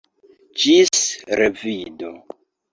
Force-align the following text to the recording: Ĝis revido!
Ĝis 0.63 1.03
revido! 1.43 2.13